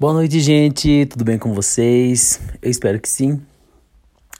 [0.00, 1.04] Boa noite, gente.
[1.04, 2.40] Tudo bem com vocês?
[2.62, 3.38] Eu espero que sim.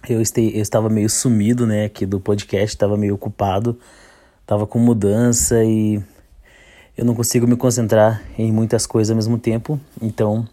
[0.08, 3.78] Eu, estei, eu estava meio sumido, né, aqui do podcast, estava meio ocupado,
[4.40, 6.02] estava com mudança e
[6.96, 9.78] eu não consigo me concentrar em muitas coisas ao mesmo tempo.
[10.00, 10.48] Então,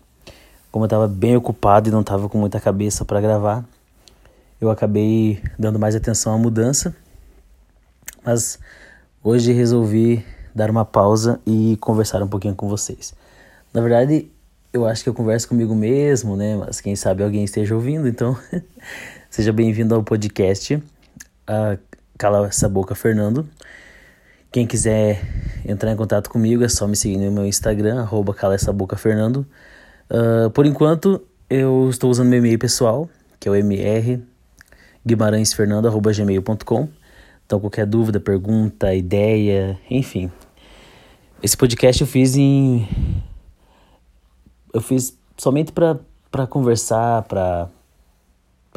[0.74, 3.64] como eu estava bem ocupado e não estava com muita cabeça para gravar,
[4.60, 6.94] eu acabei dando mais atenção à mudança.
[8.26, 8.60] Mas
[9.24, 13.14] hoje resolvi dar uma pausa e conversar um pouquinho com vocês.
[13.74, 14.30] Na verdade,
[14.78, 16.56] eu acho que eu converso comigo mesmo, né?
[16.56, 18.38] Mas quem sabe alguém esteja ouvindo, então
[19.30, 21.80] seja bem-vindo ao podcast uh,
[22.18, 23.50] Cala essa boca, Fernando.
[24.52, 25.20] Quem quiser
[25.66, 28.96] entrar em contato comigo é só me seguir no meu Instagram, arroba Cala essa boca,
[28.96, 29.48] Fernando.
[30.10, 34.22] Uh, por enquanto, eu estou usando meu e-mail pessoal, que é o mr
[35.06, 36.88] guimarãesfernando.gmail.com.
[37.46, 40.32] Então, qualquer dúvida, pergunta, ideia, enfim.
[41.42, 42.88] Esse podcast eu fiz em
[44.74, 47.70] eu fiz somente para conversar, para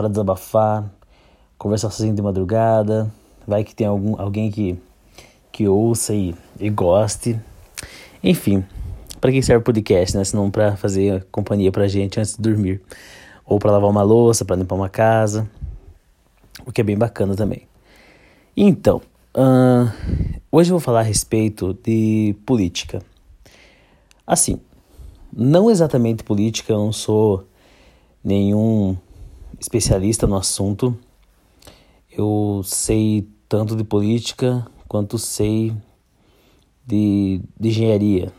[0.09, 0.91] desabafar,
[1.59, 3.11] conversar sozinho de madrugada.
[3.47, 4.79] Vai que tem algum, alguém que,
[5.51, 7.39] que ouça e, e goste.
[8.23, 8.65] Enfim,
[9.21, 10.25] para que serve o podcast, né?
[10.25, 12.81] Se não para fazer companhia pra gente antes de dormir.
[13.45, 15.49] Ou para lavar uma louça, para limpar uma casa.
[16.65, 17.63] O que é bem bacana também.
[18.57, 19.01] Então,
[19.35, 19.91] uh,
[20.53, 23.03] hoje eu vou falar a respeito de política.
[24.27, 24.61] Assim,
[25.33, 27.45] não exatamente política, eu não sou
[28.23, 28.97] nenhum
[29.59, 30.97] especialista no assunto.
[32.11, 35.73] Eu sei tanto de política quanto sei
[36.87, 38.33] de, de engenharia.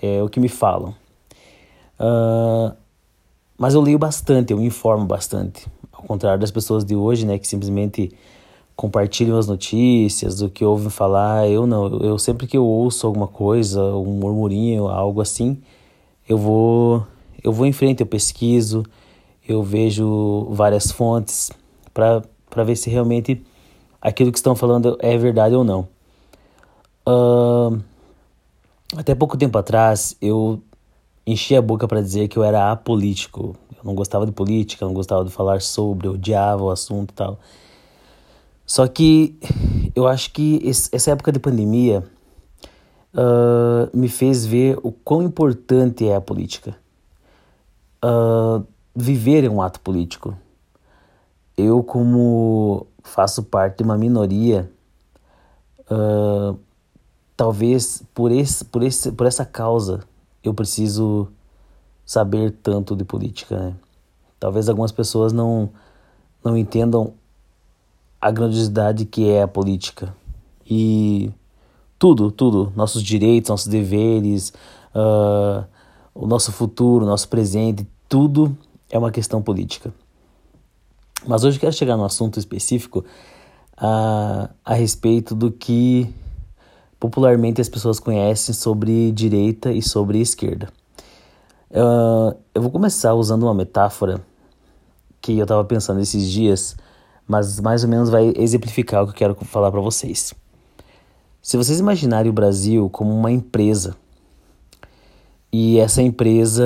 [0.00, 0.94] É o que me falam.
[1.98, 2.74] Uh,
[3.56, 5.66] mas eu leio bastante, eu me informo bastante.
[5.92, 8.12] Ao contrário das pessoas de hoje, né, que simplesmente
[8.76, 11.48] compartilham as notícias, o que ouvem falar.
[11.48, 15.60] Eu não, eu sempre que eu ouço alguma coisa, um murmurinho, algo assim,
[16.28, 17.06] eu vou
[17.42, 18.82] eu vou em frente, eu pesquiso,
[19.46, 21.50] eu vejo várias fontes
[21.94, 23.44] para ver se realmente
[24.00, 25.88] aquilo que estão falando é verdade ou não.
[27.06, 27.80] Uh,
[28.96, 30.60] até pouco tempo atrás eu
[31.26, 33.56] enchi a boca para dizer que eu era apolítico.
[33.76, 37.14] Eu não gostava de política, não gostava de falar sobre, eu odiava o assunto e
[37.14, 37.38] tal.
[38.66, 39.38] Só que
[39.94, 40.60] eu acho que
[40.92, 42.04] essa época de pandemia
[43.18, 46.76] uh, me fez ver o quão importante é a política.
[48.04, 48.64] Uh,
[48.94, 50.38] viver é um ato político.
[51.56, 54.70] Eu, como faço parte de uma minoria,
[55.90, 56.56] uh,
[57.36, 60.00] talvez por, esse, por, esse, por essa causa
[60.44, 61.28] eu preciso
[62.06, 63.58] saber tanto de política.
[63.58, 63.74] Né?
[64.38, 65.70] Talvez algumas pessoas não,
[66.44, 67.12] não entendam
[68.20, 70.14] a grandiosidade que é a política.
[70.64, 71.32] E
[71.98, 72.72] tudo, tudo.
[72.76, 74.52] Nossos direitos, nossos deveres,
[74.94, 75.64] uh,
[76.14, 78.56] o nosso futuro, nosso presente, tudo
[78.90, 79.92] é uma questão política.
[81.26, 83.04] Mas hoje eu quero chegar no assunto específico
[83.76, 86.12] a, a respeito do que
[86.98, 90.68] popularmente as pessoas conhecem sobre direita e sobre esquerda.
[91.70, 94.20] Uh, eu vou começar usando uma metáfora
[95.20, 96.76] que eu estava pensando esses dias,
[97.26, 100.32] mas mais ou menos vai exemplificar o que eu quero falar para vocês.
[101.48, 103.96] Se vocês imaginarem o Brasil como uma empresa
[105.50, 106.62] e essa empresa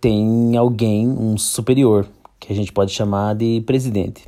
[0.00, 2.08] tem alguém, um superior,
[2.40, 4.24] que a gente pode chamar de presidente.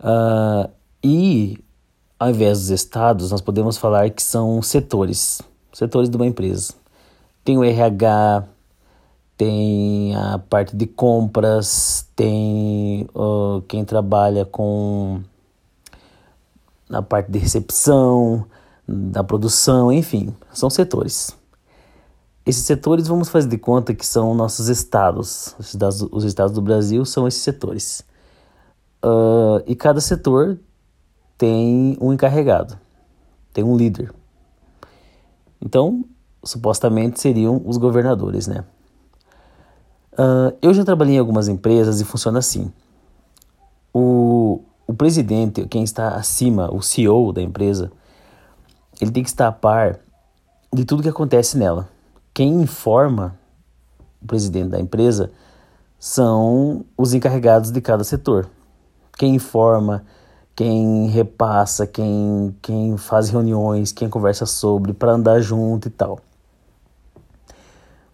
[0.00, 0.66] Uh,
[1.02, 1.58] e
[2.18, 6.72] ao invés dos estados, nós podemos falar que são setores, setores de uma empresa.
[7.44, 8.44] Tem o RH,
[9.36, 15.20] tem a parte de compras, tem uh, quem trabalha com
[16.88, 18.46] na parte de recepção,
[18.86, 21.36] da produção, enfim, são setores.
[22.46, 25.54] Esses setores, vamos fazer de conta que são nossos estados.
[25.58, 28.04] Os estados, os estados do Brasil são esses setores.
[29.02, 30.58] Uh, e cada setor
[31.38, 32.78] tem um encarregado,
[33.52, 34.12] tem um líder.
[35.60, 36.04] Então,
[36.42, 38.64] supostamente seriam os governadores, né?
[40.12, 42.70] Uh, eu já trabalhei em algumas empresas e funciona assim.
[43.92, 47.90] O, o presidente, quem está acima, o CEO da empresa,
[49.00, 49.98] ele tem que estar a par
[50.72, 51.88] de tudo que acontece nela.
[52.32, 53.38] Quem informa
[54.22, 55.30] o presidente da empresa
[55.98, 58.48] são os encarregados de cada setor.
[59.16, 60.04] Quem informa,
[60.54, 66.18] quem repassa, quem, quem faz reuniões, quem conversa sobre, para andar junto e tal.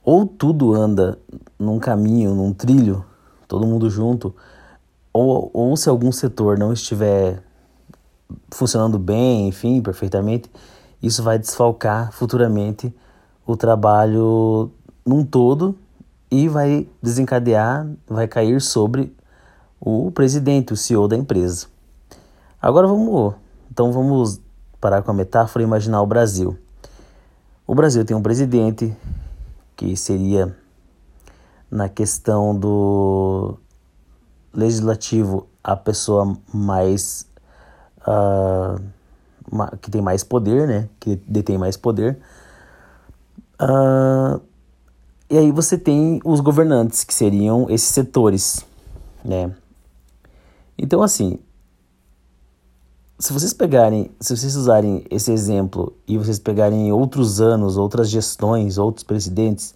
[0.04, 1.18] Ou tudo anda
[1.58, 3.04] num caminho, num trilho,
[3.46, 4.34] todo mundo junto,
[5.12, 7.42] ou, ou se algum setor não estiver
[8.50, 10.50] funcionando bem, enfim, perfeitamente,
[11.02, 12.94] isso vai desfalcar futuramente
[13.46, 14.70] o trabalho
[15.04, 15.76] num todo
[16.30, 19.14] e vai desencadear, vai cair sobre
[19.80, 21.66] o presidente, o CEO da empresa.
[22.60, 23.34] Agora vamos,
[23.70, 24.40] então vamos
[24.80, 26.58] parar com a metáfora e imaginar o Brasil.
[27.66, 28.94] O Brasil tem um presidente
[29.76, 30.54] que seria
[31.70, 33.56] na questão do
[34.52, 37.29] legislativo a pessoa mais
[38.06, 38.80] uh,
[39.80, 40.88] que tem mais poder, né?
[40.98, 42.18] Que detém mais poder.
[43.60, 44.40] Uh,
[45.28, 48.64] e aí você tem os governantes, que seriam esses setores,
[49.24, 49.54] né?
[50.76, 51.38] Então, assim,
[53.18, 58.78] se vocês pegarem, se vocês usarem esse exemplo e vocês pegarem outros anos, outras gestões,
[58.78, 59.74] outros presidentes,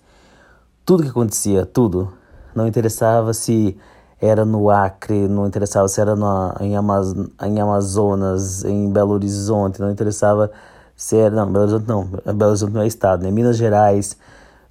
[0.85, 2.11] tudo que acontecia, tudo,
[2.55, 3.76] não interessava se
[4.20, 9.81] era no Acre, não interessava se era no, em, Amaz em Amazonas, em Belo Horizonte,
[9.81, 10.50] não interessava
[10.96, 11.34] se era.
[11.34, 13.31] Não, Belo Horizonte não, Belo Horizonte não é estado, né?
[13.31, 14.16] Minas Gerais,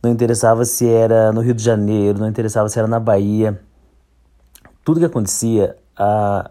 [0.01, 3.59] não interessava se era no Rio de Janeiro, não interessava se era na Bahia.
[4.83, 6.49] Tudo que acontecia, a,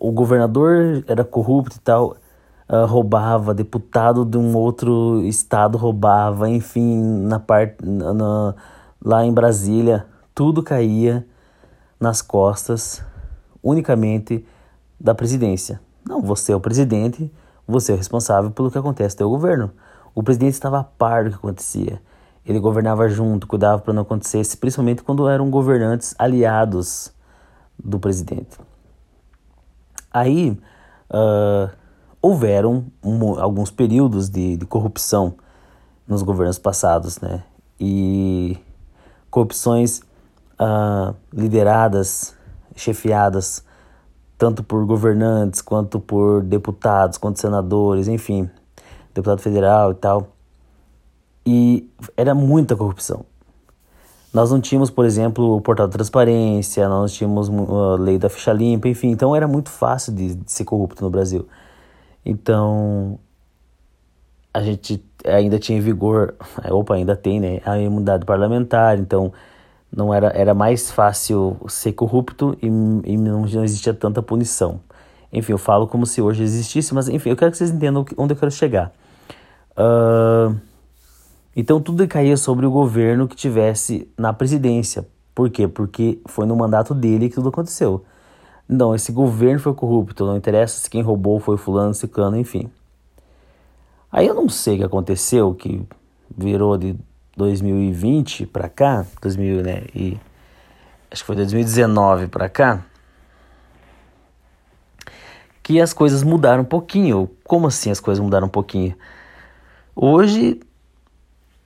[0.00, 2.16] o governador era corrupto e tal,
[2.68, 7.76] uh, roubava, deputado de um outro estado roubava, enfim, na parte.
[7.84, 8.54] Na,
[9.04, 11.26] lá em Brasília tudo caía
[11.98, 13.02] nas costas
[13.62, 14.44] unicamente
[14.98, 15.80] da presidência.
[16.04, 17.32] Não, você é o presidente,
[17.66, 19.70] você é o responsável pelo que acontece no seu governo.
[20.14, 22.00] O presidente estava a par do que acontecia.
[22.44, 27.12] Ele governava junto, cuidava para não acontecer, principalmente quando eram governantes aliados
[27.78, 28.58] do presidente.
[30.12, 30.58] Aí
[31.08, 31.70] uh,
[32.20, 35.34] houveram um, alguns períodos de, de corrupção
[36.06, 37.44] nos governos passados, né?
[37.78, 38.58] E
[39.30, 40.02] corrupções
[40.58, 42.36] uh, lideradas,
[42.74, 43.64] chefiadas
[44.42, 48.50] tanto por governantes quanto por deputados, quanto senadores, enfim,
[49.14, 50.32] deputado federal e tal.
[51.46, 53.24] E era muita corrupção.
[54.34, 58.28] Nós não tínhamos, por exemplo, o portal de transparência, nós não tínhamos a lei da
[58.28, 61.46] ficha limpa, enfim, então era muito fácil de, de ser corrupto no Brasil.
[62.26, 63.20] Então,
[64.52, 66.34] a gente ainda tinha em vigor,
[66.68, 69.32] opa, ainda tem, né, a imunidade parlamentar, então
[69.94, 74.80] não era, era mais fácil ser corrupto e, e não, não existia tanta punição.
[75.32, 78.32] Enfim, eu falo como se hoje existisse, mas enfim, eu quero que vocês entendam onde
[78.32, 78.92] eu quero chegar.
[79.72, 80.56] Uh,
[81.54, 85.06] então tudo caía sobre o governo que tivesse na presidência.
[85.34, 85.68] Por quê?
[85.68, 88.04] Porque foi no mandato dele que tudo aconteceu.
[88.68, 92.70] Não, esse governo foi corrupto, não interessa se quem roubou foi fulano, ciclano, enfim.
[94.10, 95.82] Aí eu não sei o que aconteceu, que
[96.36, 96.96] virou de
[97.36, 100.20] 2020 para cá, 2000, né, e
[101.10, 102.84] acho que foi 2019 para cá,
[105.62, 107.30] que as coisas mudaram um pouquinho.
[107.44, 108.96] Como assim as coisas mudaram um pouquinho?
[109.94, 110.60] Hoje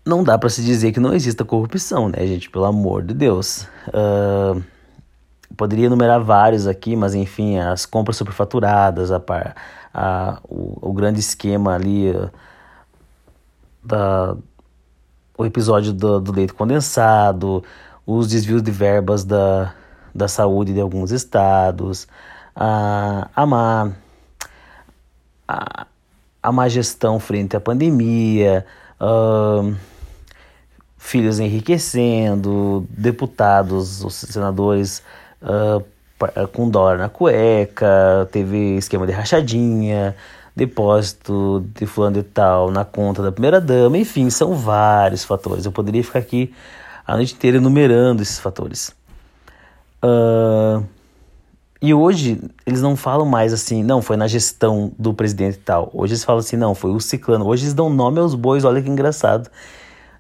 [0.04, 2.50] não dá para se dizer que não exista corrupção, né, gente?
[2.50, 3.66] Pelo amor de Deus.
[3.88, 4.62] Uh,
[5.56, 9.22] poderia enumerar vários aqui, mas enfim, as compras superfaturadas, a,
[9.92, 12.30] a, o, o grande esquema ali uh,
[13.82, 14.36] da
[15.36, 17.62] o episódio do, do leite condensado,
[18.06, 19.74] os desvios de verbas da,
[20.14, 22.08] da saúde de alguns estados,
[22.54, 23.92] a, a, má,
[25.46, 25.86] a,
[26.42, 28.64] a má gestão frente à pandemia,
[30.96, 35.02] filhos enriquecendo, deputados, os senadores
[36.52, 40.16] com dólar na cueca, teve esquema de rachadinha,
[40.56, 45.67] depósito de fulano de tal na conta da primeira dama, enfim, são vários fatores.
[45.67, 46.53] Eu poderia ficar aqui
[47.06, 48.96] a noite inteira enumerando esses fatores.
[50.03, 50.82] Uh,
[51.81, 55.91] e hoje eles não falam mais assim, não, foi na gestão do presidente e tal.
[55.93, 57.46] Hoje eles falam assim, não, foi o ciclano.
[57.46, 59.51] Hoje eles dão nome aos bois, olha que engraçado.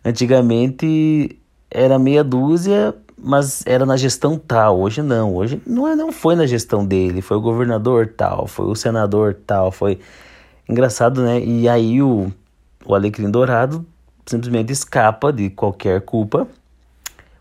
[0.04, 1.40] Antigamente
[1.70, 4.78] era meia dúzia, mas era na gestão tal.
[4.80, 8.66] Hoje não, hoje não, é, não foi na gestão dele, foi o governador tal, foi
[8.66, 9.98] o senador tal, foi
[10.68, 11.40] Engraçado, né?
[11.40, 12.32] E aí o,
[12.84, 13.86] o Alecrim Dourado
[14.26, 16.48] simplesmente escapa de qualquer culpa,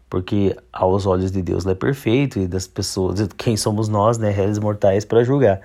[0.07, 4.29] porque aos olhos de Deus ele é perfeito e das pessoas, quem somos nós, né,
[4.29, 5.59] réis mortais para julgar.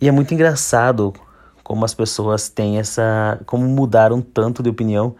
[0.00, 1.14] E é muito engraçado
[1.62, 5.14] como as pessoas têm essa, como mudaram tanto de opinião,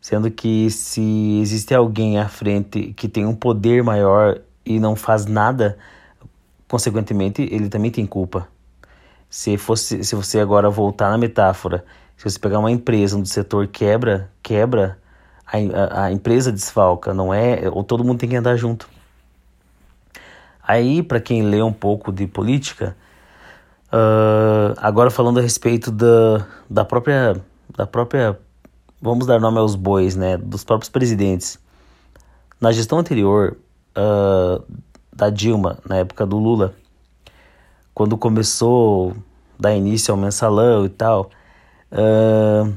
[0.00, 5.26] sendo que se existe alguém à frente que tem um poder maior e não faz
[5.26, 5.76] nada,
[6.68, 8.48] consequentemente ele também tem culpa.
[9.36, 11.84] Se fosse, se você agora voltar na metáfora,
[12.16, 14.98] se você pegar uma empresa onde o setor quebra, quebra,
[15.46, 17.68] a, a, a empresa desfalca, não é?
[17.70, 18.88] Ou todo mundo tem que andar junto.
[20.62, 22.96] Aí, para quem lê um pouco de política,
[23.92, 27.36] uh, agora falando a respeito da, da própria,
[27.76, 28.38] da própria
[29.02, 31.58] vamos dar nome aos bois, né, dos próprios presidentes.
[32.58, 33.58] Na gestão anterior
[33.98, 34.64] uh,
[35.12, 36.74] da Dilma, na época do Lula,
[37.96, 39.14] quando começou
[39.58, 41.30] dar início ao mensalão e tal,
[41.90, 42.70] uh,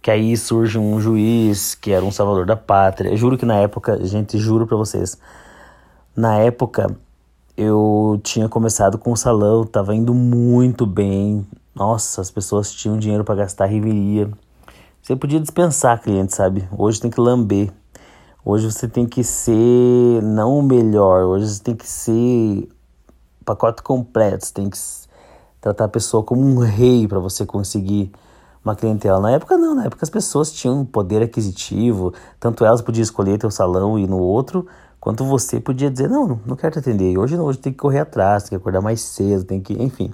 [0.00, 3.10] que aí surge um juiz que era um salvador da pátria.
[3.10, 5.18] Eu juro que na época, gente, juro para vocês,
[6.14, 6.96] na época
[7.56, 11.44] eu tinha começado com o salão, tava indo muito bem.
[11.74, 14.30] Nossa, as pessoas tinham dinheiro para gastar riveria.
[15.02, 16.68] Você podia dispensar cliente, sabe?
[16.78, 17.72] Hoje tem que lamber.
[18.44, 22.68] Hoje você tem que ser não o melhor, hoje você tem que ser
[23.48, 24.78] pacote completo, você tem que
[25.58, 28.12] tratar a pessoa como um rei para você conseguir
[28.62, 29.18] uma clientela.
[29.20, 33.50] Na época não, na época as pessoas tinham poder aquisitivo, tanto elas podiam escolher teu
[33.50, 34.66] salão e no outro,
[35.00, 37.16] quanto você podia dizer, não, não quero te atender.
[37.16, 40.12] Hoje não, hoje tem que correr atrás, tem que acordar mais cedo, tem que, enfim.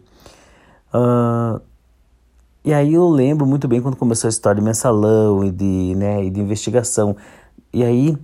[0.95, 1.61] Uh,
[2.65, 6.25] e aí eu lembro muito bem quando começou a história de mensalão e de, né,
[6.25, 7.17] e de investigação.
[7.73, 8.17] E aí,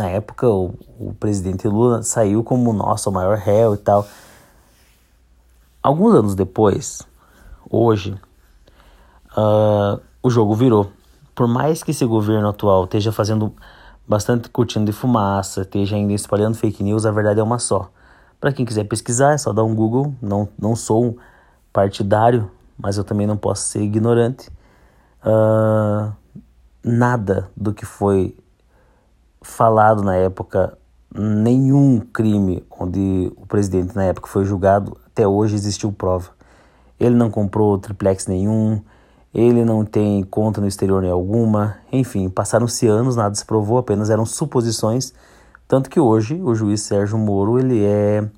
[0.00, 4.08] na época, o, o presidente Lula saiu como nosso maior réu e tal.
[5.82, 7.02] Alguns anos depois,
[7.68, 8.18] hoje,
[9.36, 10.90] uh, o jogo virou.
[11.34, 13.52] Por mais que esse governo atual esteja fazendo
[14.08, 17.90] bastante cortina de fumaça, esteja ainda espalhando fake news, a verdade é uma só.
[18.40, 20.14] Para quem quiser pesquisar, é só dar um Google.
[20.22, 21.18] Não, não sou
[21.74, 24.48] partidário, mas eu também não posso ser ignorante.
[25.22, 26.10] Uh,
[26.82, 28.34] nada do que foi
[29.42, 30.76] falado na época,
[31.14, 36.30] nenhum crime onde o presidente na época foi julgado, até hoje existiu prova.
[36.98, 38.80] Ele não comprou triplex nenhum,
[39.32, 44.10] ele não tem conta no exterior nem alguma, enfim, passaram-se anos, nada se provou, apenas
[44.10, 45.14] eram suposições,
[45.66, 48.28] tanto que hoje o juiz Sérgio Moro, ele é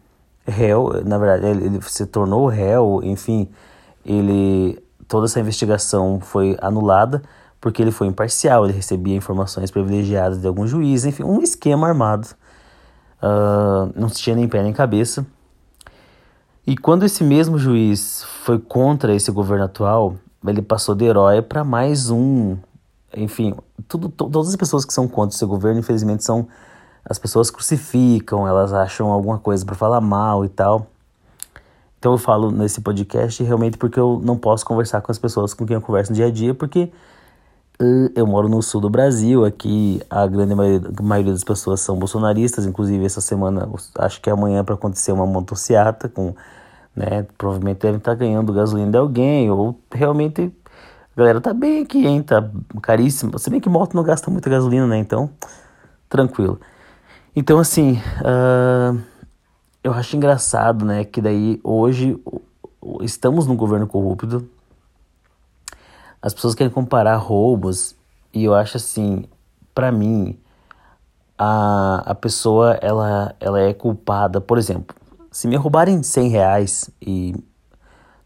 [0.47, 3.49] réu, na verdade, ele, ele se tornou réu, enfim,
[4.05, 4.79] ele
[5.09, 7.23] toda essa investigação foi anulada
[7.63, 12.27] porque ele foi imparcial, ele recebia informações privilegiadas de algum juiz, enfim, um esquema armado.
[13.23, 15.25] Uh, não se tinha nem pé nem cabeça.
[16.67, 21.63] E quando esse mesmo juiz foi contra esse governo atual, ele passou de herói para
[21.63, 22.57] mais um.
[23.17, 23.55] Enfim,
[23.87, 26.49] tudo, todas as pessoas que são contra esse governo, infelizmente, são.
[27.05, 30.89] As pessoas crucificam, elas acham alguma coisa para falar mal e tal.
[31.97, 35.65] Então eu falo nesse podcast realmente porque eu não posso conversar com as pessoas com
[35.65, 36.93] quem eu converso no dia a dia, porque
[38.15, 41.99] eu moro no sul do Brasil, aqui a grande maioria, a maioria das pessoas são
[41.99, 46.35] bolsonaristas, inclusive essa semana, acho que é amanhã para acontecer uma motociata com
[46.95, 47.27] né?
[47.37, 50.53] Provavelmente deve estar tá ganhando gasolina de alguém, ou realmente
[51.15, 52.23] a galera tá bem aqui, hein?
[52.23, 52.49] Tá
[52.83, 53.39] caríssimo.
[53.39, 54.99] Se bem que moto não gasta muita gasolina, né?
[54.99, 55.31] Então,
[56.09, 56.61] tranquilo.
[57.35, 58.99] Então, assim, uh,
[59.83, 61.05] eu acho engraçado, né?
[61.05, 62.19] Que daí hoje
[63.01, 64.47] estamos num governo corrupto.
[66.23, 67.97] As pessoas querem comparar roubos
[68.33, 69.25] e eu acho assim,
[69.75, 70.39] para mim,
[71.37, 74.95] a, a pessoa ela, ela é culpada, por exemplo,
[75.31, 77.35] se me roubarem 100 reais e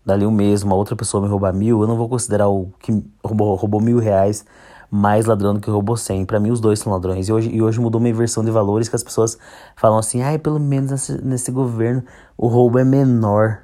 [0.04, 2.92] dali um mês uma outra pessoa me roubar mil, eu não vou considerar o que
[3.24, 4.44] roubou, roubou mil reais
[4.90, 6.24] mais ladrão do que roubou 100.
[6.26, 7.28] Para mim, os dois são ladrões.
[7.28, 9.38] E hoje, e hoje mudou uma inversão de valores que as pessoas
[9.74, 12.04] falam assim: ai, pelo menos nesse, nesse governo
[12.36, 13.62] o roubo é menor.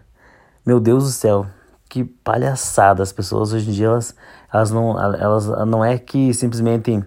[0.65, 1.47] Meu Deus do céu,
[1.93, 3.03] que palhaçada.
[3.03, 4.17] As pessoas hoje em dia, elas,
[4.51, 7.05] elas, não, elas não é que simplesmente,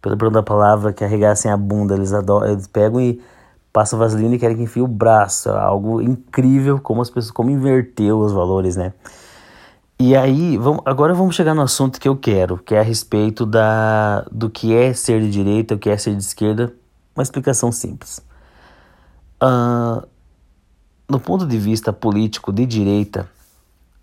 [0.00, 3.20] pelo perdão da palavra, que arregassem a bunda, eles, adoram, eles pegam e
[3.72, 5.48] passa vaselina e querem que enfie o braço.
[5.48, 8.92] É algo incrível como as pessoas, como inverteu os valores, né?
[9.98, 13.44] E aí, vamos, agora vamos chegar no assunto que eu quero, que é a respeito
[13.44, 16.72] da, do que é ser de direita, o que é ser de esquerda.
[17.16, 18.22] Uma explicação simples.
[19.42, 20.06] Uh,
[21.08, 23.28] no ponto de vista político de direita,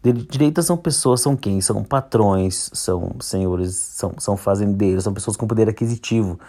[0.04, 1.62] direita são pessoas, são quem?
[1.62, 6.40] São patrões, são senhores, são, são fazendeiros, são pessoas com poder aquisitivo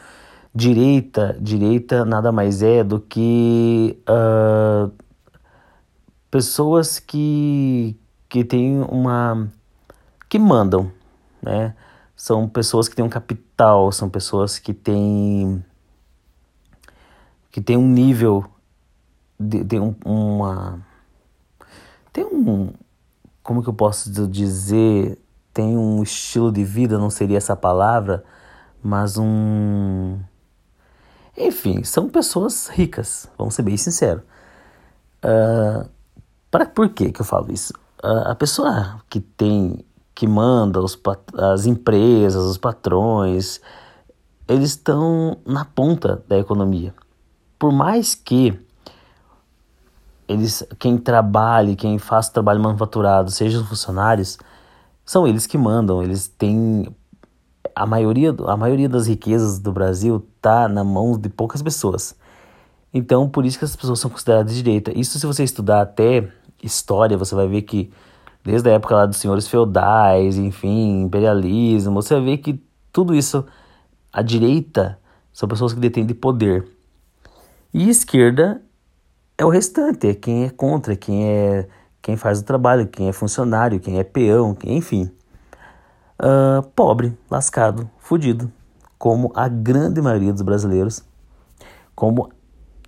[0.54, 4.92] Direita, direita nada mais é do que uh,
[6.30, 9.50] pessoas que, que têm uma.
[10.28, 10.92] que mandam,
[11.40, 11.74] né?
[12.14, 15.64] São pessoas que têm um capital, são pessoas que têm.
[17.50, 18.44] que têm um nível.
[19.40, 20.80] De, de um, uma.
[22.12, 22.74] tem um.
[23.42, 25.18] Como que eu posso dizer?
[25.52, 28.24] Tem um estilo de vida, não seria essa palavra,
[28.82, 30.18] mas um
[31.36, 34.22] enfim, são pessoas ricas, vamos ser bem sinceros.
[35.24, 35.88] Uh,
[36.50, 37.72] para por que que eu falo isso?
[38.02, 39.84] Uh, a pessoa que tem,
[40.14, 40.98] que manda os,
[41.34, 43.60] as empresas, os patrões,
[44.46, 46.94] eles estão na ponta da economia.
[47.58, 48.58] Por mais que
[50.28, 54.38] eles, quem trabalhe, quem faça trabalho manufaturado, sejam funcionários,
[55.04, 56.86] são eles que mandam, eles têm
[57.74, 62.14] a maioria, a maioria das riquezas do Brasil tá na mão de poucas pessoas.
[62.94, 64.96] Então, por isso que as pessoas são consideradas de direita.
[64.96, 66.28] Isso se você estudar até
[66.62, 67.90] história, você vai ver que
[68.44, 72.62] desde a época lá dos senhores feudais, enfim, imperialismo, você vai ver que
[72.92, 73.44] tudo isso,
[74.12, 74.98] a direita,
[75.32, 76.68] são pessoas que detêm de poder.
[77.72, 78.60] E esquerda
[79.42, 81.66] é o restante, é quem é contra, quem é
[82.00, 85.10] quem faz o trabalho, quem é funcionário, quem é peão, quem, enfim.
[86.20, 88.50] Uh, pobre, lascado, fudido,
[88.98, 91.04] como a grande maioria dos brasileiros,
[91.94, 92.28] como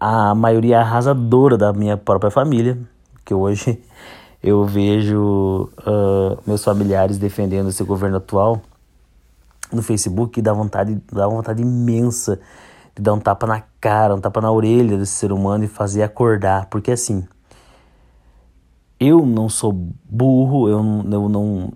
[0.00, 2.76] a maioria arrasadora da minha própria família,
[3.24, 3.80] que hoje
[4.42, 8.60] eu vejo uh, meus familiares defendendo esse governo atual
[9.72, 12.40] no Facebook e dá vontade, dá uma vontade imensa
[12.94, 16.02] de dar um tapa na cara, um tapa na orelha desse ser humano e fazer
[16.02, 17.26] acordar, porque assim,
[18.98, 20.78] eu não sou burro, eu,
[21.10, 21.72] eu não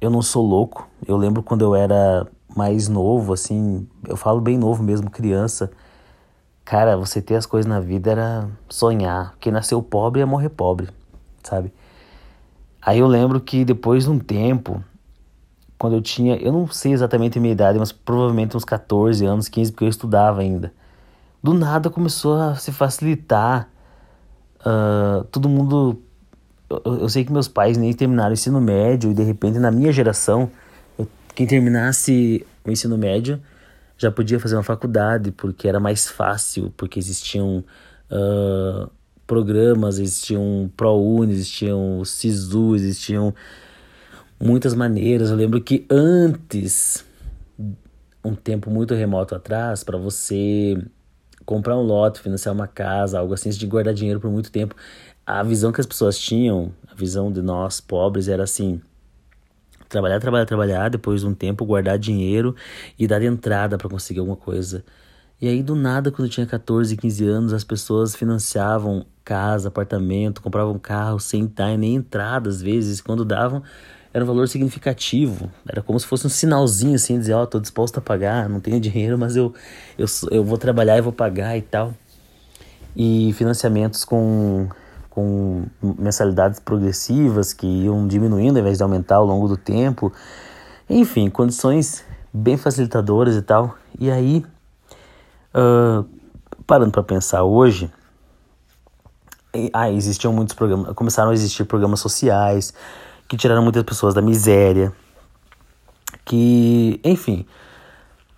[0.00, 0.86] eu não sou louco.
[1.06, 5.70] Eu lembro quando eu era mais novo, assim, eu falo bem novo mesmo, criança.
[6.64, 9.34] Cara, você ter as coisas na vida era sonhar.
[9.40, 10.88] Quem nasceu pobre ia morrer pobre,
[11.42, 11.72] sabe?
[12.82, 14.82] Aí eu lembro que depois de um tempo,
[15.78, 19.48] quando eu tinha, eu não sei exatamente a minha idade, mas provavelmente uns 14 anos,
[19.48, 20.72] 15, porque eu estudava ainda.
[21.42, 23.68] Do nada começou a se facilitar.
[24.60, 26.00] Uh, todo mundo.
[26.70, 29.70] Eu, eu, sei que meus pais nem terminaram o ensino médio, e de repente, na
[29.70, 30.50] minha geração,
[30.98, 33.40] eu, quem terminasse o ensino médio
[33.98, 37.62] já podia fazer uma faculdade, porque era mais fácil, porque existiam
[38.10, 38.90] uh,
[39.26, 43.34] programas, existiam ProUni, existiam SISU, existiam
[44.40, 45.30] muitas maneiras.
[45.30, 47.04] Eu lembro que antes,
[48.24, 50.76] um tempo muito remoto atrás, para você
[51.44, 54.74] comprar um lote, financiar uma casa, algo assim, de guardar dinheiro por muito tempo,
[55.26, 58.80] a visão que as pessoas tinham, a visão de nós pobres era assim:
[59.88, 62.54] trabalhar, trabalhar, trabalhar, depois de um tempo guardar dinheiro
[62.98, 64.84] e dar entrada para conseguir alguma coisa.
[65.40, 70.40] E aí, do nada, quando eu tinha 14, 15 anos, as pessoas financiavam casa, apartamento,
[70.40, 73.00] compravam carro sem dar nem entrada, às vezes.
[73.00, 73.62] Quando davam,
[74.14, 75.50] era um valor significativo.
[75.68, 78.60] Era como se fosse um sinalzinho assim, dizer, ó, oh, tô disposto a pagar, não
[78.60, 79.52] tenho dinheiro, mas eu,
[79.98, 81.92] eu, eu vou trabalhar e vou pagar e tal.
[82.94, 84.68] E financiamentos com,
[85.10, 90.12] com mensalidades progressivas que iam diminuindo ao invés de aumentar ao longo do tempo.
[90.88, 93.76] Enfim, condições bem facilitadoras e tal.
[93.98, 94.46] E aí,
[95.52, 96.06] uh,
[96.64, 97.90] parando para pensar hoje,
[99.72, 102.72] ah, existiam muitos programas, começaram a existir programas sociais,
[103.34, 104.92] que tiraram muitas pessoas da miséria,
[106.24, 107.44] que, enfim,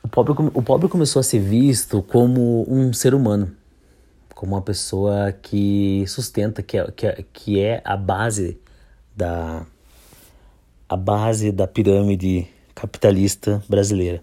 [0.03, 3.55] o pobre, o pobre começou a ser visto como um ser humano,
[4.35, 8.59] como uma pessoa que sustenta, que é, que é, que é a base
[9.15, 9.65] da
[10.89, 14.21] a base da pirâmide capitalista brasileira.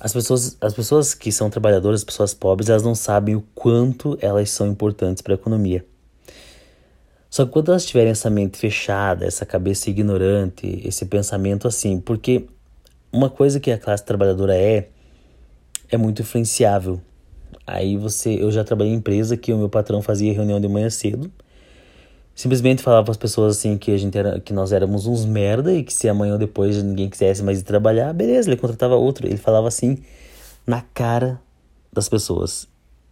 [0.00, 4.16] As pessoas, as pessoas que são trabalhadoras, as pessoas pobres, elas não sabem o quanto
[4.22, 5.84] elas são importantes para a economia.
[7.30, 12.46] Só que quando elas tiverem essa mente fechada, essa cabeça ignorante, esse pensamento assim, porque
[13.12, 14.88] uma coisa que a classe trabalhadora é,
[15.90, 17.00] é muito influenciável.
[17.66, 20.88] Aí você, eu já trabalhei em empresa que o meu patrão fazia reunião de manhã
[20.88, 21.30] cedo,
[22.34, 25.74] simplesmente falava para as pessoas assim que a gente era, que nós éramos uns merda
[25.74, 29.26] e que se amanhã ou depois ninguém quisesse mais ir trabalhar, beleza, ele contratava outro.
[29.26, 29.98] Ele falava assim
[30.66, 31.40] na cara
[31.92, 32.68] das pessoas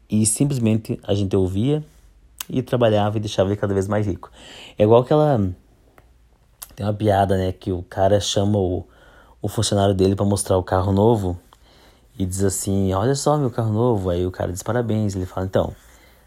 [0.09, 1.85] e simplesmente a gente ouvia
[2.48, 4.30] e trabalhava e deixava ele cada vez mais rico.
[4.78, 5.38] É igual aquela.
[6.74, 7.52] Tem uma piada, né?
[7.52, 8.87] Que o cara chama o,
[9.40, 11.38] o funcionário dele para mostrar o carro novo
[12.18, 14.11] e diz assim: Olha só meu carro novo.
[14.11, 15.14] Aí o cara diz parabéns.
[15.14, 15.74] Ele fala: Então,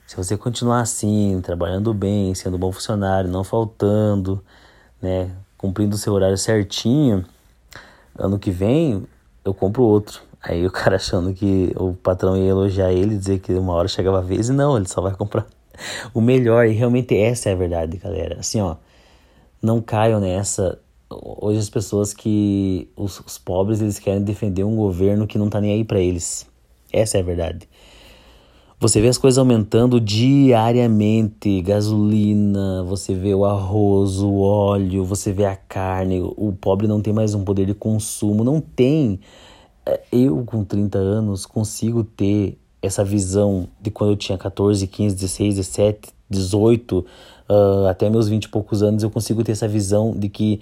[0.08, 4.44] se você continuar assim, trabalhando bem, sendo um bom funcionário, não faltando,
[5.02, 5.32] né?
[5.58, 7.26] Cumprindo o seu horário certinho,
[8.18, 9.06] ano que vem
[9.44, 10.22] eu compro outro.
[10.42, 14.20] Aí o cara achando que o patrão ia elogiar ele, dizer que uma hora chegava
[14.20, 15.46] a vez, e não, ele só vai comprar
[16.14, 18.40] o melhor, e realmente essa é a verdade, galera.
[18.40, 18.76] Assim, ó,
[19.62, 20.80] não caiam nessa.
[21.10, 22.90] Hoje as pessoas que.
[22.96, 26.48] Os, os pobres eles querem defender um governo que não tá nem aí para eles.
[26.92, 27.68] Essa é a verdade.
[28.82, 35.44] Você vê as coisas aumentando diariamente, gasolina, você vê o arroz, o óleo, você vê
[35.44, 39.20] a carne, o pobre não tem mais um poder de consumo, não tem.
[39.86, 45.16] É, eu com 30 anos consigo ter essa visão de quando eu tinha 14, 15,
[45.16, 47.06] 16, 17, 18,
[47.50, 50.62] uh, até meus 20 e poucos anos, eu consigo ter essa visão de que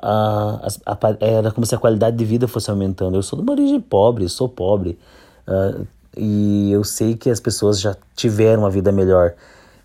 [0.00, 3.16] a, a, era como se a qualidade de vida fosse aumentando.
[3.16, 4.98] Eu sou de uma origem pobre, sou pobre,
[5.46, 9.34] uh, e eu sei que as pessoas já tiveram uma vida melhor.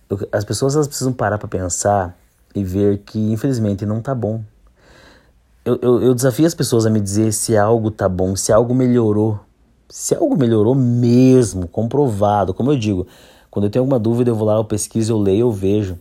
[0.10, 2.17] Eu, as pessoas elas precisam parar para pensar
[2.55, 4.41] e ver que, infelizmente, não tá bom.
[5.63, 8.73] eu, eu, eu desafio as pessoas a me dizer se algo tá bom, se algo
[8.73, 9.39] melhorou.
[9.89, 13.08] Se algo melhorou mesmo, comprovado, como eu digo,
[13.50, 15.97] quando eu tenho alguma dúvida, eu vou lá, eu pesquiso, eu leio, eu vejo.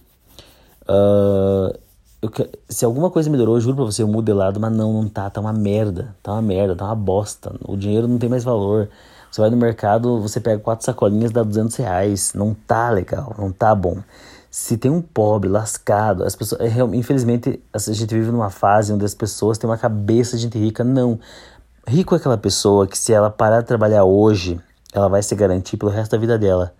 [0.82, 1.76] Uh,
[2.20, 2.30] eu,
[2.68, 5.08] se alguma coisa melhorou, eu juro pra você, eu mudo de lado, mas não, não
[5.08, 7.54] tá, tá uma merda, tá uma merda, tá uma bosta.
[7.64, 8.88] O dinheiro não tem mais valor.
[9.30, 12.32] Você vai no mercado, você pega quatro sacolinhas, dá 200 reais.
[12.34, 13.98] Não tá legal, não tá bom.
[14.50, 19.04] Se tem um pobre lascado, as pessoas, é, infelizmente, a gente vive numa fase onde
[19.04, 20.82] as pessoas têm uma cabeça de gente rica.
[20.82, 21.18] Não.
[21.88, 24.60] Rico é aquela pessoa que, se ela parar de trabalhar hoje,
[24.92, 26.74] ela vai se garantir pelo resto da vida dela.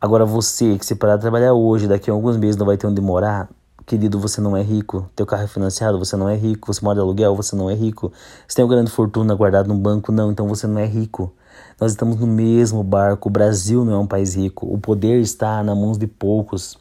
[0.00, 2.86] Agora, você que se parar de trabalhar hoje, daqui a alguns meses não vai ter
[2.86, 3.50] onde morar,
[3.84, 5.10] querido, você não é rico.
[5.14, 6.72] Teu carro é financiado, você não é rico.
[6.72, 8.10] Você mora de aluguel, você não é rico.
[8.48, 11.34] Você tem uma grande fortuna guardada no banco, não, então você não é rico.
[11.78, 13.28] Nós estamos no mesmo barco.
[13.28, 14.66] O Brasil não é um país rico.
[14.72, 16.78] O poder está na mãos de poucos.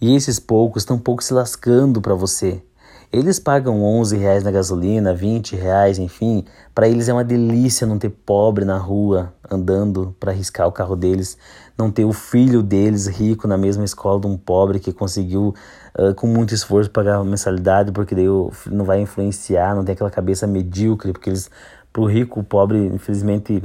[0.00, 2.62] E esses poucos estão pouco se lascando para você.
[3.12, 6.44] Eles pagam 11 reais na gasolina, 20 reais, enfim.
[6.72, 10.94] Para eles é uma delícia não ter pobre na rua andando para arriscar o carro
[10.94, 11.36] deles,
[11.76, 15.52] não ter o filho deles rico na mesma escola de um pobre que conseguiu
[15.98, 18.26] uh, com muito esforço pagar a mensalidade, porque daí
[18.66, 21.50] não vai influenciar, não tem aquela cabeça medíocre, porque eles
[21.92, 23.60] pro rico, o pobre, infelizmente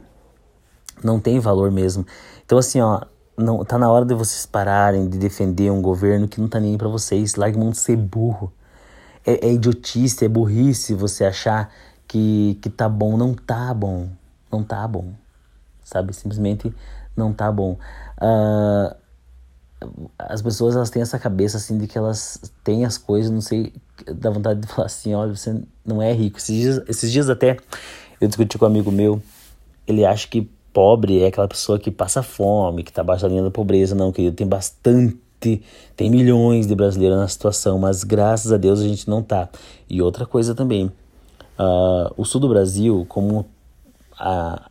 [1.04, 2.04] não tem valor mesmo.
[2.44, 3.02] Então assim, ó,
[3.38, 6.76] não tá na hora de vocês pararem de defender um governo que não tá nem
[6.80, 8.52] para vocês, largue mão de ser burro
[9.26, 11.72] é, é idiotice, é burrice você achar
[12.08, 13.18] que, que tá bom.
[13.18, 14.10] Não tá bom.
[14.52, 15.14] Não tá bom.
[15.84, 16.14] Sabe?
[16.14, 16.74] Simplesmente
[17.16, 17.78] não tá bom.
[18.22, 18.96] Uh,
[20.18, 23.74] as pessoas elas têm essa cabeça assim de que elas têm as coisas, não sei,
[24.14, 26.38] dá vontade de falar assim, olha, você não é rico.
[26.38, 27.58] Esses dias, esses dias até
[28.20, 29.22] eu discuti com um amigo meu,
[29.88, 33.44] ele acha que pobre é aquela pessoa que passa fome, que tá abaixo da linha
[33.44, 35.18] da pobreza, não, querido, tem bastante
[35.96, 39.50] tem milhões de brasileiros na situação, mas graças a Deus a gente não tá.
[39.90, 40.86] E outra coisa também,
[41.60, 43.46] uh, o sul do Brasil, como
[44.18, 44.70] a,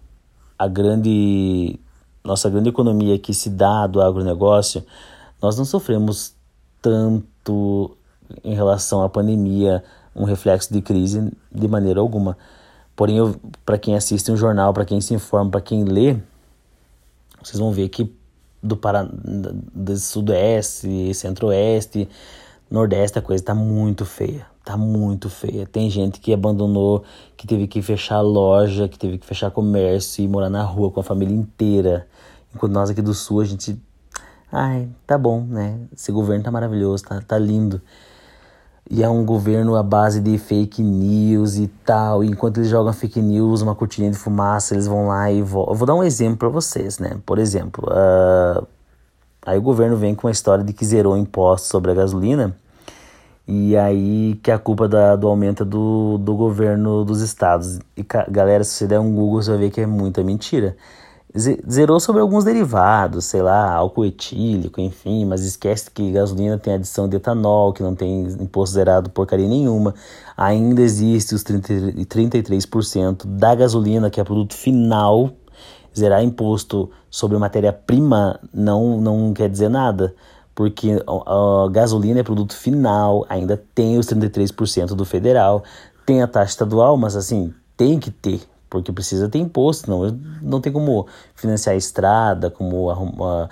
[0.59, 1.79] a grande
[2.25, 4.83] nossa grande economia que se dá do agronegócio,
[5.43, 6.35] nós não sofremos
[6.81, 7.97] tanto
[8.43, 9.85] em relação à pandemia,
[10.17, 12.37] um reflexo de crise de maneira alguma.
[12.97, 13.19] Porém,
[13.67, 16.17] para quem assiste um jornal, para quem se informa, para quem lê,
[17.43, 18.11] vocês vão ver que
[18.65, 22.09] do, Paraná, do Sudeste, Centro-Oeste,
[22.71, 24.47] Nordeste, a coisa tá muito feia.
[24.65, 25.67] Tá muito feia.
[25.67, 27.05] Tem gente que abandonou,
[27.37, 31.01] que teve que fechar loja, que teve que fechar comércio e morar na rua com
[31.01, 32.09] a família inteira.
[32.55, 33.79] Enquanto nós aqui do Sul, a gente.
[34.51, 35.79] Ai, tá bom, né?
[35.95, 37.83] Esse governo tá maravilhoso, tá, tá lindo
[38.91, 42.23] e é um governo à base de fake news e tal.
[42.23, 45.67] E enquanto eles jogam fake news, uma cortina de fumaça, eles vão lá e vão.
[45.69, 47.19] Eu vou dar um exemplo para vocês, né?
[47.25, 48.67] Por exemplo, uh...
[49.45, 52.57] aí o governo vem com a história de que zerou impostos sobre a gasolina.
[53.47, 57.79] E aí que a culpa da, do aumento do, do governo dos estados.
[57.97, 60.77] E galera, se você der um Google, você vai ver que é muita mentira
[61.37, 67.09] zerou sobre alguns derivados, sei lá, álcool etílico, enfim, mas esquece que gasolina tem adição
[67.09, 69.95] de etanol, que não tem imposto zerado porcaria nenhuma.
[70.37, 71.75] Ainda existe os 30,
[72.07, 75.31] 33% da gasolina, que é produto final.
[75.97, 80.15] Zerar imposto sobre matéria-prima não, não quer dizer nada,
[80.55, 85.63] porque a, gasolina é produto final, ainda tem os 33% do federal,
[86.05, 88.41] tem a taxa estadual, mas assim, tem que ter,
[88.75, 91.07] porque precisa ter imposto, não, não tem como
[91.37, 93.49] financiar estrada, como arrumar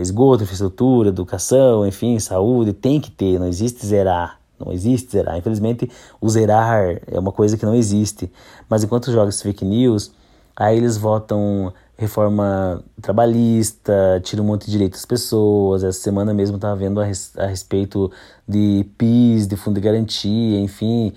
[0.00, 4.40] esgoto, infraestrutura, educação, enfim, saúde, tem que ter, não existe zerar.
[4.58, 5.38] Não existe zerar.
[5.38, 5.88] Infelizmente,
[6.20, 8.30] o zerar é uma coisa que não existe.
[8.68, 10.12] Mas enquanto joga esse fake news,
[10.56, 15.84] aí eles votam reforma trabalhista, tira um monte de direitos das pessoas.
[15.84, 18.10] Essa semana mesmo estava vendo a, res, a, respeito
[18.48, 21.12] de PIS, de fundo de garantia, enfim.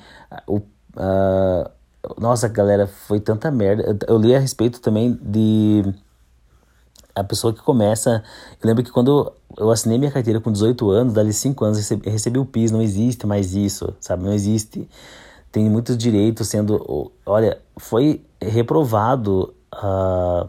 [0.45, 0.61] O,
[2.17, 3.97] nossa, galera, foi tanta merda.
[4.07, 5.83] Eu li a respeito também de.
[7.15, 8.23] A pessoa que começa.
[8.61, 12.09] Eu lembro que quando eu assinei minha carteira com 18 anos, dali 5 anos, recebi,
[12.09, 12.71] recebi o PIS.
[12.71, 14.23] Não existe mais isso, sabe?
[14.23, 14.87] Não existe.
[15.51, 17.11] Tem muitos direitos sendo.
[17.25, 19.53] Olha, foi reprovado.
[19.73, 20.47] Uh,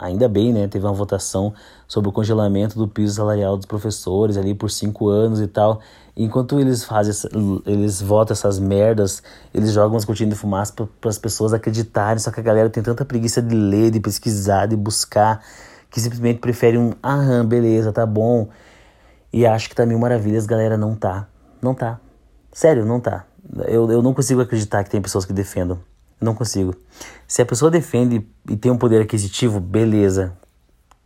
[0.00, 0.68] ainda bem, né?
[0.68, 1.52] Teve uma votação
[1.86, 5.80] sobre o congelamento do piso salarial dos professores ali por cinco anos e tal.
[6.16, 7.12] Enquanto eles fazem,
[7.64, 9.22] eles votam essas merdas,
[9.54, 12.18] eles jogam umas cortinas de fumaça para as pessoas acreditarem.
[12.18, 15.44] Só que a galera tem tanta preguiça de ler, de pesquisar, de buscar,
[15.90, 18.48] que simplesmente prefere um aham, beleza, tá bom.
[19.32, 21.28] E acho que tá mil maravilhas, galera, não tá.
[21.62, 22.00] Não tá.
[22.52, 23.24] Sério, não tá.
[23.66, 25.78] Eu, eu não consigo acreditar que tem pessoas que defendam.
[26.20, 26.74] Não consigo.
[27.26, 30.36] Se a pessoa defende e tem um poder aquisitivo, beleza.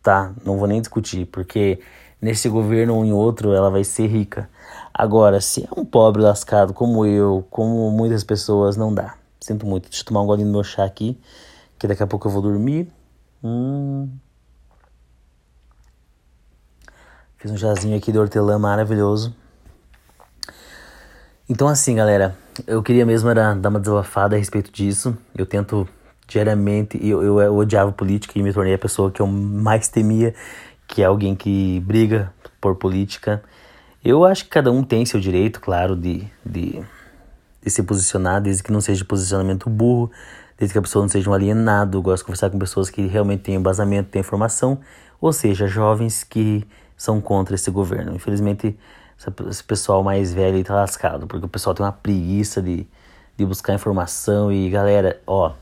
[0.02, 1.80] Tá, não vou nem discutir, porque
[2.20, 4.48] nesse governo ou em outro ela vai ser rica.
[4.92, 9.14] Agora, se é um pobre lascado como eu, como muitas pessoas, não dá.
[9.40, 9.88] Sinto muito.
[9.88, 11.20] Deixa eu tomar um golinho do meu chá aqui,
[11.78, 12.88] que daqui a pouco eu vou dormir.
[13.42, 14.08] Hum.
[17.36, 19.34] Fiz um chazinho aqui de hortelã maravilhoso.
[21.52, 22.34] Então assim, galera,
[22.66, 25.14] eu queria mesmo era dar uma desabafada a respeito disso.
[25.36, 25.86] Eu tento
[26.26, 30.34] diariamente, eu, eu, eu odiava política e me tornei a pessoa que eu mais temia,
[30.88, 33.42] que é alguém que briga por política.
[34.02, 36.82] Eu acho que cada um tem seu direito, claro, de, de,
[37.62, 40.10] de se posicionar, desde que não seja posicionamento burro,
[40.58, 41.98] desde que a pessoa não seja um alienado.
[41.98, 44.80] Eu gosto de conversar com pessoas que realmente têm embasamento, têm informação,
[45.20, 48.14] ou seja, jovens que são contra esse governo.
[48.14, 48.74] Infelizmente,
[49.48, 52.86] esse pessoal mais velho aí tá lascado, porque o pessoal tem uma preguiça de,
[53.36, 55.52] de buscar informação e galera, ó,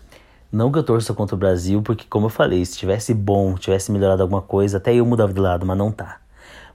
[0.53, 3.93] não que eu torça contra o Brasil, porque como eu falei, se tivesse bom, tivesse
[3.93, 6.21] melhorado alguma coisa, até eu mudava de lado, mas não tá.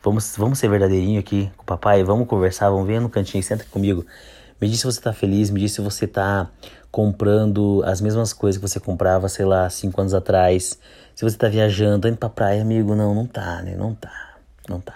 [0.04, 3.66] Vamos, vamos ser verdadeirinho aqui com o papai, vamos conversar, vamos ver no cantinho, senta
[3.66, 4.06] comigo.
[4.62, 6.50] Me diz se você tá feliz, me diz se você tá
[6.92, 10.80] comprando as mesmas coisas que você comprava, sei lá, cinco anos atrás.
[11.14, 13.76] Se você tá viajando, indo pra praia, amigo, não, não tá, né?
[13.76, 14.36] Não tá.
[14.70, 14.96] Não tá.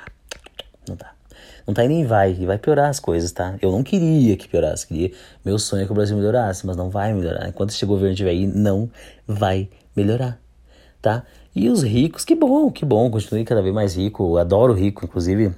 [0.88, 1.19] Não tá.
[1.66, 2.36] Não tá e nem vai.
[2.40, 3.56] E vai piorar as coisas, tá?
[3.62, 4.88] Eu não queria que piorasse.
[4.88, 5.12] Queria...
[5.44, 7.48] Meu sonho é que o Brasil melhorasse, mas não vai melhorar.
[7.48, 8.90] Enquanto esse governo estiver aí, não
[9.28, 10.40] vai melhorar.
[11.02, 11.24] Tá?
[11.56, 13.10] E os ricos, que bom, que bom.
[13.10, 14.38] Continue cada vez mais rico.
[14.38, 15.54] Adoro rico, inclusive.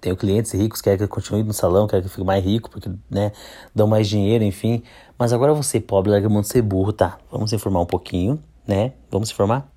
[0.00, 2.70] Tenho clientes ricos, quero que eu continue no salão, quero que eu fique mais rico,
[2.70, 3.32] porque, né,
[3.74, 4.82] dão mais dinheiro, enfim.
[5.18, 7.18] Mas agora você pobre, larga a mão de ser burro, tá?
[7.30, 8.92] Vamos se informar um pouquinho, né?
[9.10, 9.75] Vamos se informar?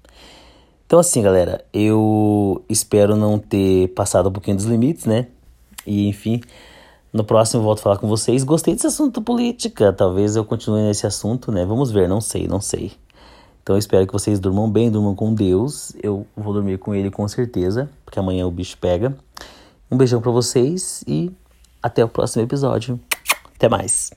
[0.90, 5.28] Então, assim, galera, eu espero não ter passado um pouquinho dos limites, né?
[5.86, 6.42] E, enfim,
[7.14, 8.44] no próximo eu volto a falar com vocês.
[8.44, 11.64] Gostei desse assunto política, talvez eu continue nesse assunto, né?
[11.64, 12.92] Vamos ver, não sei, não sei.
[13.62, 15.94] Então, eu espero que vocês durmam bem, durmam com Deus.
[16.02, 19.16] Eu vou dormir com ele com certeza, porque amanhã o bicho pega.
[19.92, 21.32] Um beijão para vocês e
[21.84, 23.00] até o próximo episódio.
[23.56, 24.10] Até mais.